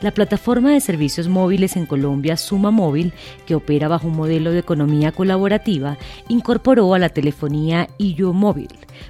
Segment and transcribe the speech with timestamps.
[0.00, 3.12] La plataforma de servicios móviles en Colombia, Suma Móvil,
[3.46, 5.96] que opera bajo un modelo de economía colaborativa,
[6.28, 8.68] incorporó a la telefonía IYO Móvil.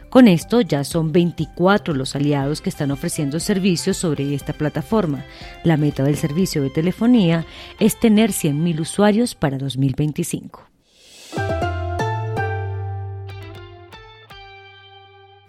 [0.08, 5.24] Con esto ya son 24 los aliados que están ofreciendo servicios sobre esta plataforma.
[5.64, 7.44] La meta del servicio de telefonía
[7.80, 10.73] es tener 100.000 usuarios para 2025.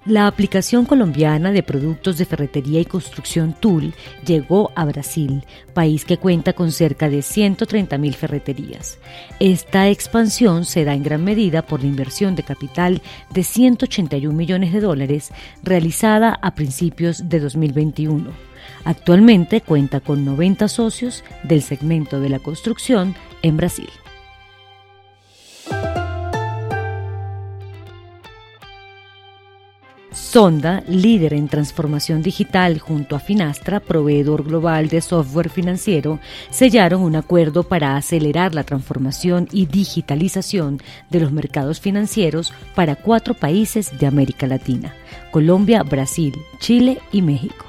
[0.05, 6.17] La aplicación colombiana de productos de ferretería y construcción Tool llegó a Brasil, país que
[6.17, 8.99] cuenta con cerca de 130.000 ferreterías.
[9.39, 13.01] Esta expansión se da en gran medida por la inversión de capital
[13.31, 15.31] de 181 millones de dólares
[15.63, 18.29] realizada a principios de 2021.
[18.83, 23.89] Actualmente cuenta con 90 socios del segmento de la construcción en Brasil.
[30.35, 36.19] Sonda, líder en transformación digital junto a Finastra, proveedor global de software financiero,
[36.49, 43.33] sellaron un acuerdo para acelerar la transformación y digitalización de los mercados financieros para cuatro
[43.33, 44.93] países de América Latina,
[45.31, 47.65] Colombia, Brasil, Chile y México.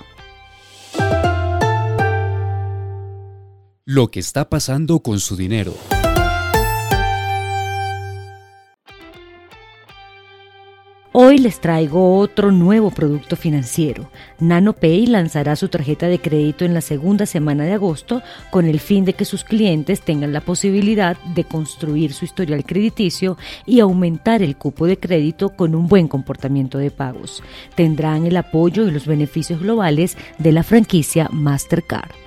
[3.84, 5.72] Lo que está pasando con su dinero.
[11.18, 14.10] Hoy les traigo otro nuevo producto financiero.
[14.38, 19.06] NanoPay lanzará su tarjeta de crédito en la segunda semana de agosto con el fin
[19.06, 24.56] de que sus clientes tengan la posibilidad de construir su historial crediticio y aumentar el
[24.56, 27.42] cupo de crédito con un buen comportamiento de pagos.
[27.74, 32.25] Tendrán el apoyo y los beneficios globales de la franquicia Mastercard.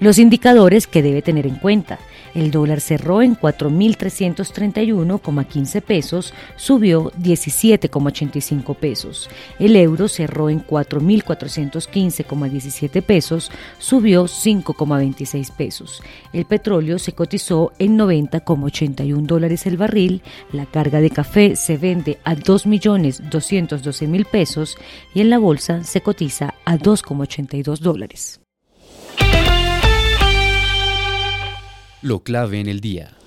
[0.00, 1.98] Los indicadores que debe tener en cuenta.
[2.32, 9.28] El dólar cerró en 4.331,15 pesos, subió 17,85 pesos.
[9.58, 16.00] El euro cerró en 4.415,17 pesos, subió 5,26 pesos.
[16.32, 20.22] El petróleo se cotizó en 90,81 dólares el barril.
[20.52, 24.76] La carga de café se vende a 2.212.000 pesos
[25.12, 28.38] y en la bolsa se cotiza a 2,82 dólares.
[32.00, 33.17] Lo clave en el día.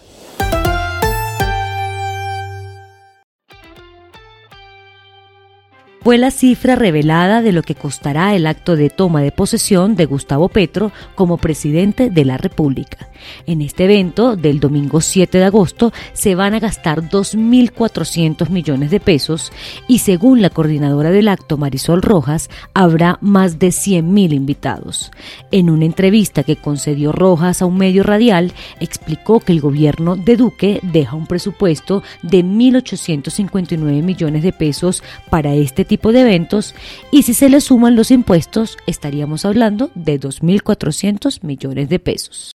[6.04, 10.08] Fue la cifra revelada de lo que costará el acto de toma de posesión de
[10.08, 13.10] Gustavo Petro como presidente de la República.
[13.46, 19.00] En este evento del domingo 7 de agosto se van a gastar 2.400 millones de
[19.00, 19.52] pesos
[19.88, 25.12] y según la coordinadora del acto Marisol Rojas habrá más de 100.000 invitados.
[25.52, 30.36] En una entrevista que concedió Rojas a un medio radial explicó que el gobierno de
[30.36, 36.74] Duque deja un presupuesto de 1.859 millones de pesos para este tipo de eventos
[37.12, 42.54] y si se le suman los impuestos estaríamos hablando de 2.400 millones de pesos.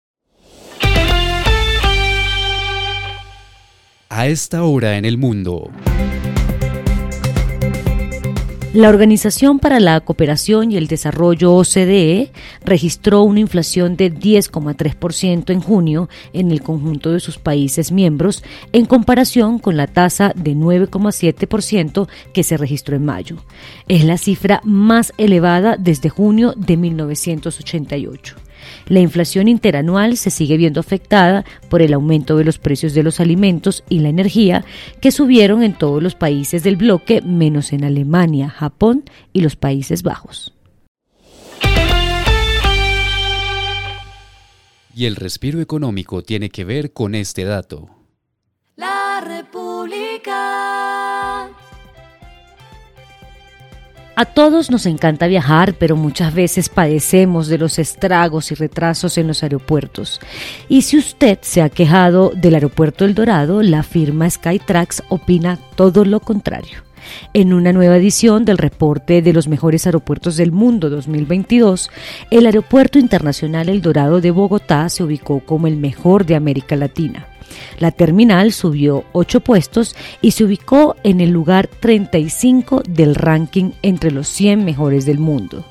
[4.09, 5.71] A esta hora en el mundo.
[8.73, 12.31] La Organización para la Cooperación y el Desarrollo OCDE
[12.65, 18.87] registró una inflación de 10,3% en junio en el conjunto de sus países miembros en
[18.87, 23.37] comparación con la tasa de 9,7% que se registró en mayo.
[23.87, 28.42] Es la cifra más elevada desde junio de 1988.
[28.87, 33.19] La inflación interanual se sigue viendo afectada por el aumento de los precios de los
[33.19, 34.65] alimentos y la energía,
[35.01, 40.03] que subieron en todos los países del bloque, menos en Alemania, Japón y los Países
[40.03, 40.53] Bajos.
[44.95, 48.02] Y el respiro económico tiene que ver con este dato.
[54.15, 59.25] A todos nos encanta viajar, pero muchas veces padecemos de los estragos y retrasos en
[59.25, 60.21] los aeropuertos.
[60.69, 66.05] Y si usted se ha quejado del aeropuerto El Dorado, la firma Skytrax opina todo
[66.05, 66.83] lo contrario.
[67.33, 71.89] En una nueva edición del reporte de los mejores aeropuertos del mundo 2022,
[72.29, 77.27] el Aeropuerto Internacional El Dorado de Bogotá se ubicó como el mejor de América Latina.
[77.79, 84.11] La terminal subió 8 puestos y se ubicó en el lugar 35 del ranking entre
[84.11, 85.65] los 100 mejores del mundo.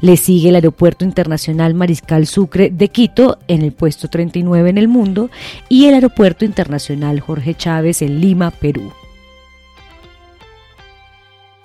[0.00, 4.88] Le sigue el Aeropuerto Internacional Mariscal Sucre de Quito en el puesto 39 en el
[4.88, 5.30] mundo
[5.68, 8.92] y el Aeropuerto Internacional Jorge Chávez en Lima, Perú.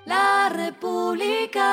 [0.05, 1.69] La República.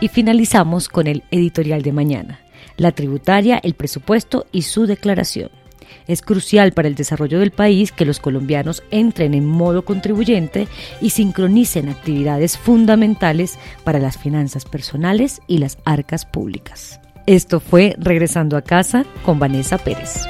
[0.00, 2.38] Y finalizamos con el editorial de mañana,
[2.78, 5.50] la tributaria, el presupuesto y su declaración.
[6.06, 10.66] Es crucial para el desarrollo del país que los colombianos entren en modo contribuyente
[11.02, 17.00] y sincronicen actividades fundamentales para las finanzas personales y las arcas públicas.
[17.26, 20.26] Esto fue Regresando a casa con Vanessa Pérez.